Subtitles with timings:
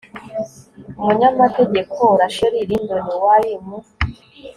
[0.99, 3.77] umunyamategeko rasheli lindon wari mu